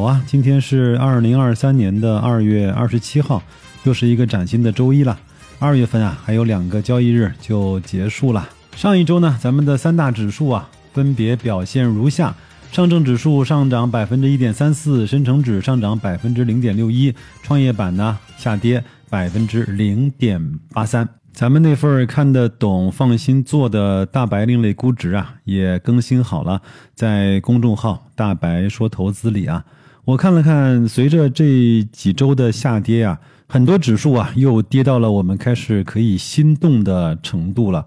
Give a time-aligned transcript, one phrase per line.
[0.00, 0.24] 好啊！
[0.26, 3.42] 今天是二零二三年的二月二十七号，
[3.84, 5.20] 又是一个崭新的周一了。
[5.58, 8.48] 二月份啊，还有两个交易日就结束了。
[8.74, 12.34] 上一周呢，咱们的三大指数啊，分别表现如下：
[12.72, 21.06] 上证指数上涨百分之一点三四，深成指上涨百分之零点六一，创业板呢下跌百分之零点八三。
[21.34, 26.62] 咱们那份看得懂、放心做的大白另类估值啊，也更新好了，
[26.94, 29.62] 在公众号“大白说投资”里啊，
[30.04, 37.86] 我看了看，随着这几周的下跌啊，很多指数啊又跌到了我们开始可以心动的程度了。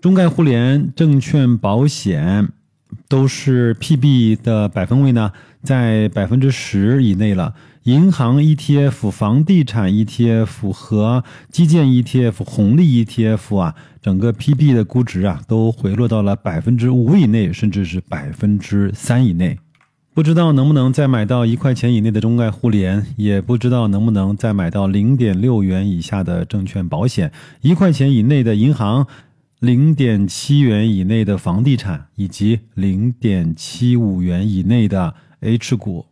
[0.00, 2.48] 中概互联、证券、保险
[3.08, 5.32] 都是 PB 的百分位呢，
[5.62, 7.54] 在百分之十以内了。
[7.84, 19.58] 银行 ETF、房地产 ETF 和基建 ETF、红利 ETF 啊，整个 PB 的估值啊，都回落到了百分之五以内，甚至是百分之三以内。
[20.20, 29.06] 不知道能不能再买到一块钱以内的中概互联，也不知道能不能再买到零点六元以下的证券保险，一块钱以内的银行，
[29.60, 36.04] 零点七元以内的房地产，以及零点七五元以内的 H 股。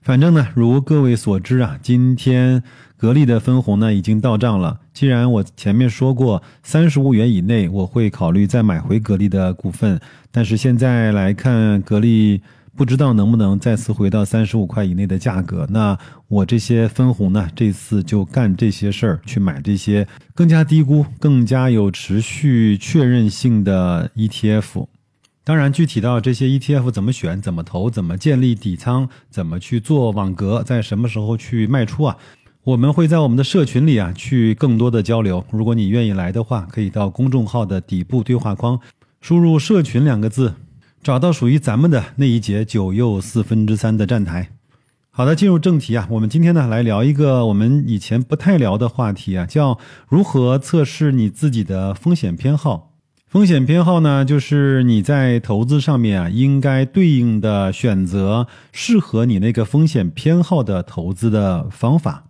[0.00, 2.64] 反正呢，如各位所知啊，今天
[2.96, 4.80] 格力的分红呢已经到账了。
[4.92, 10.00] 既然我前面说过三十五元以内我会考虑再买回格力的股份，
[10.32, 12.42] 但是现在来看，格力
[12.76, 15.66] 不知道能不能再次回到三十五块以内的价格。
[15.70, 24.86] 那我这些分红呢，这次就干这些事儿，去买这些更加低估、更加有持续确认性的 ETF。
[25.44, 32.16] 当然，具体到这些 ETF 怎么选、怎么投、怎么建立底仓、怎么去做网格、在什么时候去卖出啊，
[32.62, 35.44] 我们会在我们的社群里啊去更多的交流。
[35.50, 38.78] 如果你愿意来的话，可以到公众号的底部对话框
[39.20, 40.54] 输入“社群”两个字，
[41.02, 44.50] 找到属于咱们的那一节九又四分之三的站台。
[45.10, 52.92] 好的，进入正题啊，我们今天呢来聊一个我们以前不太聊的话题啊，叫如何测试你自己的风险偏好。
[53.26, 62.26] 风险偏好呢，就是你在投资上面啊，应该对应的选择适合你那个风险偏好的投资的方法。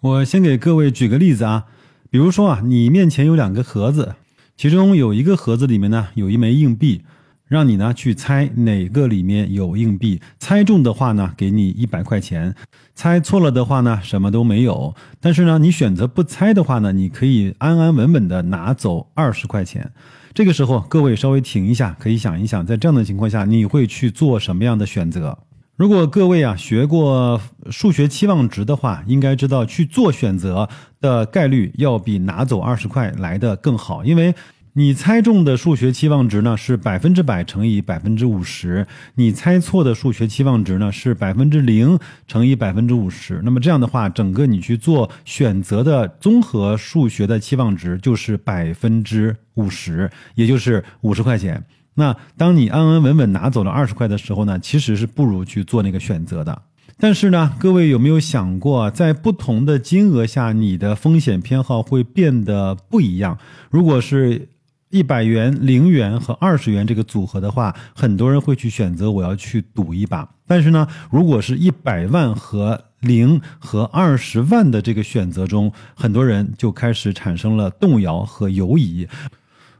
[0.00, 1.64] 我先给各位举个例子啊，
[2.10, 4.14] 比如说啊，你面前有两个盒子，
[4.56, 7.02] 其中有一个盒子里面呢有一枚硬币。
[7.46, 12.54] 让你呢去猜哪个里面有硬币，猜中的话呢给你一百块钱，
[12.94, 14.94] 猜错了的话呢什么都没有。
[15.20, 19.92] 但是呢你选择不猜的话呢，你可以安安稳稳的拿走二十块钱。
[20.32, 25.38] 这个时候各位稍微停一下，可以想一想，在这样的情况下你会去做什么样的选择？
[25.76, 27.40] 如果各位啊学过
[27.70, 30.68] 数学期望值的话，应该知道去做选择
[31.00, 34.34] 的概率要比拿走二十块来的更好，因为。
[34.76, 41.96] 你猜中的数学期望值呢是百分之百乘以百分之五十，你猜错的数学期望值呢是百分之零
[42.26, 43.40] 乘以百分之五十。
[43.44, 51.64] 那么这样的话，整个你去做选择的综合数学的期望值就是百分之五十，也就是五十块钱。
[51.94, 56.62] 那当你安安稳稳拿走了二十块的时候呢，其实是不如去做那个选择的。
[56.98, 63.38] 但是呢，各位有没有想过，在不同的金额下，你的风险偏好会变得不一样？
[63.70, 64.48] 如果是
[64.94, 70.28] 一百元、零元和二十元这个组合的话，很多人会去选择我要去赌一把。
[70.46, 79.08] 但是呢，如果是一百万和零和二十万的这个选择中，很多人就开始产生了动摇和犹疑。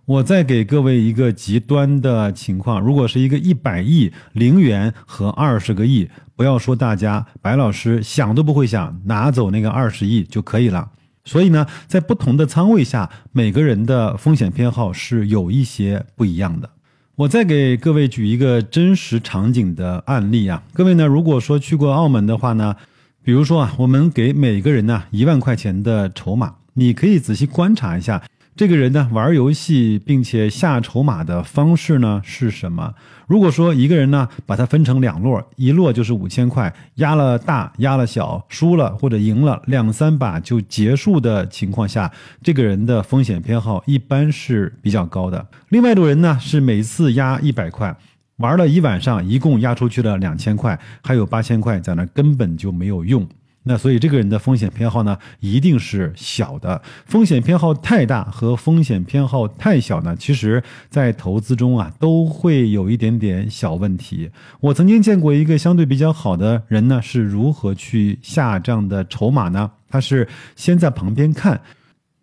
[0.05, 10.91] 我再给各位一个极端的情况：如果是一个一百亿零元和二十个亿，不要说大家，白老师想都不会想，拿走那个二十亿就可以了。
[11.25, 16.71] 所以呢，在不同的仓位下，每个人的风险偏好是有一些不一样的。
[17.17, 22.77] 我再给各位举一个真实场景的案例啊，各位呢，如果说去过澳门的话呢，
[23.23, 28.23] 比如说啊，我们给每个人呢一万块钱的筹码，你可以仔细观察一下。
[28.57, 32.95] 这个人呢，玩游戏并且下筹码的方式呢是什么？
[33.27, 42.13] 如果说一个人呢，把它分成两摞，一摞就是五千块，压了大，压了小，输了或者赢了两三把就结束的情况下，
[42.45, 45.45] 这个人的风险偏好一般是比较高的。
[45.71, 47.97] 另外一种人呢，是每次压一百块，
[48.37, 53.27] 玩了一晚上，一共压出去了两千块，还有八千块在那根本就没有用。
[53.65, 56.81] 那所以这个人的风险偏好呢，一定是小的。
[57.07, 64.31] 风险偏好太大和风险偏好太小呢，其实在投资中啊，都会有一点点小问题。
[64.61, 69.71] 我曾经见过一个相对比较好的人呢，是如何去下这样的筹码呢？
[69.89, 71.61] 他是先在旁边看。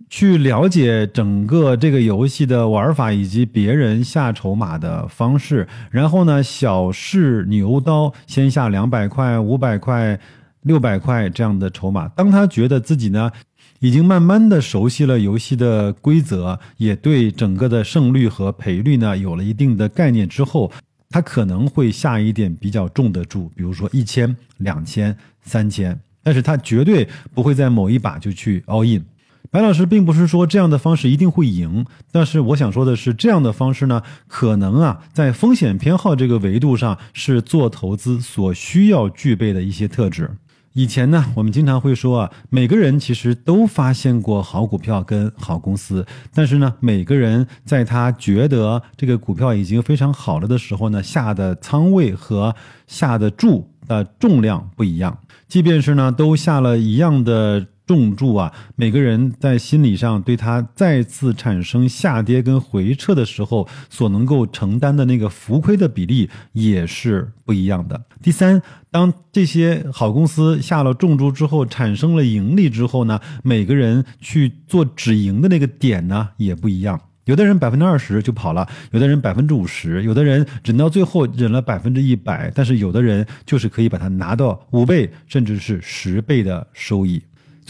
[0.10, 10.20] 去了解整个这个游戏的玩法以及别人下筹码的方式，然后呢，小试牛刀，先下两百块、五百块、
[10.64, 12.08] 六百块这样的筹码。
[12.10, 13.32] 当他觉得自己呢，
[13.80, 20.72] 已经慢慢的熟悉了游戏的规则，也对整个的胜率和赔率呢有了一定的概念之后，
[21.10, 29.04] 他可能会下一点比较重的注，比如说一千、两千、三千，但是他绝对不会在某一把就去 all in。
[29.50, 40.30] 白老师并不是说这样的方式一定会赢，但是我想说的是，这样的方式呢，可能啊，在风险偏好这个维度上是做投资所需要具备的一些特质。
[40.74, 52.56] 以前呢，我们经常会说啊，每个人其实都发现过好股票跟好公司，但是呢，每个人在他觉得这个股票已经非常好了的时候呢，下的仓位和
[52.88, 57.68] 下的注的重量不一样，即便是呢，都下了一样的。
[57.92, 68.02] 重注啊，每个人在心理上对它再次产生下跌跟回撤的时候，所能够承担的那个浮亏的比例也是不一样的。
[68.24, 76.98] 第三，当这些好公司下了重注之后，产生了盈利之后呢，每个人去做止盈的那个点呢也不一样。
[77.26, 87.22] 有的人百分之二十就跑了，有的人百分之五十，有的人忍到最后忍了百分之一百，但是有的人就是可以把它拿到五倍甚至是十倍的收益。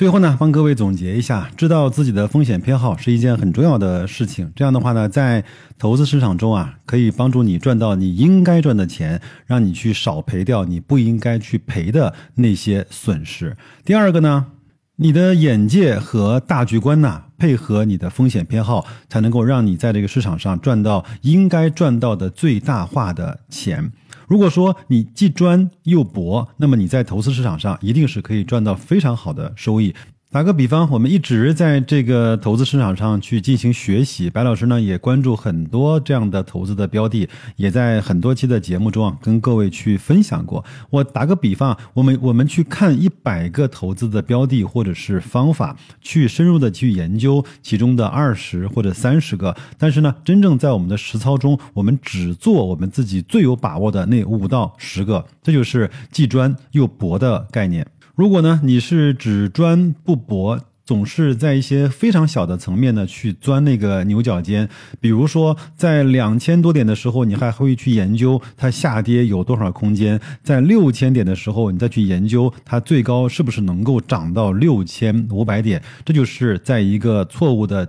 [0.01, 4.51] 最后呢，帮各位总结一下，知道自己的风险偏好是一件很重要的事情。
[4.55, 5.43] 这样的话呢，在
[5.77, 13.55] 投资市场中啊，可以帮助你赚到你应该赚的钱，让你去少赔掉你不应该去赔的那些损失。
[13.85, 14.47] 第二个呢，
[14.95, 23.91] 你的眼界和大局观呢，配合你的风险偏好，才能够让你在这个市场上赚到应该赚到的最大化的钱。
[24.31, 29.93] 如果说你既专又博，那么你在投资市场上一定是可以赚到非常好的收益。
[30.33, 34.29] 打个比方，我们一直在这个投资市场上去进行学习。
[34.29, 40.63] 白老师呢也关注很多这样的投资的标的，也在很多期的节目中啊跟各位去分享过。
[40.89, 57.85] 我打个比方，我们我们去看一百个投资的标的或者是方法，去深入的去研究其中的二十或者三十个，但是呢，真正在我们的实操中，我们只做我们自己最有把握的那五到十个，这就是既专又博的概念。
[58.15, 64.67] 如果呢，你是只专不博，总是在一些非常小的层面呢去钻那个牛角尖，
[64.99, 75.81] 比如说在两千多点的时候，你还会去研究它下跌有多少空间；在六千点的时候，你再去研究它最高是不是能够涨到六千五百点。
[76.03, 77.87] 这就是在一个错误的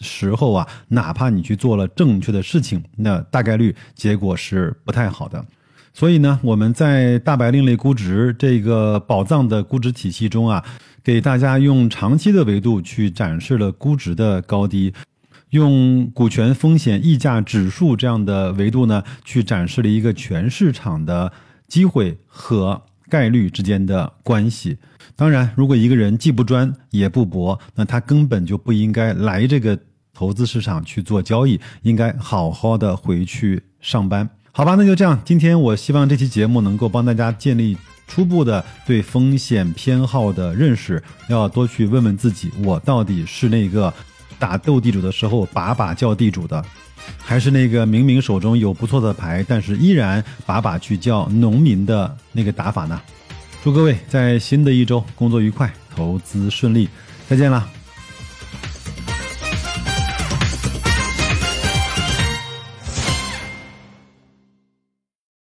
[0.00, 5.44] 时候啊，哪怕你去做了正确的事情，那大概率结果是不太好的。
[5.92, 10.64] 所以呢，我们在大白另类估值这个宝藏的估值体系中啊，
[11.02, 14.92] 给大家用长期的维度去展示了估值的高低，
[15.50, 21.32] 用股权风险溢价指数这样的维度呢，去展示了一个全市场的
[21.66, 24.78] 机会和概率之间的关系。
[25.16, 29.76] 当然，如果一个人既不专也不博，那他根本就不应该来这个
[30.14, 34.28] 投资市场去做交易，应该好好的回去上班。
[34.50, 35.20] 好吧，那就这样。
[35.24, 37.76] 今天我希望这期节目能够帮大家建立
[38.08, 43.92] 初步的对风险偏好的认识，要多去问问自己：我到底是那个
[44.38, 46.64] 打斗地主的时候把把叫地主的，
[47.18, 53.00] 还是那个明明手中有不错的牌，但是依然把把去叫农民的那个打法呢？
[53.62, 56.88] 祝各位在新的一周工作愉快，投资顺利，
[57.28, 57.77] 再见了。